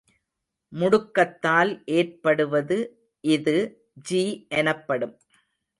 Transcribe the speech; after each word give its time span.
முடுக்கத்தால் 0.73 1.71
ஏற்படுவது 1.97 2.79
இது 3.23 3.55
ஜி 4.09 4.23
எனப்படும். 4.53 5.15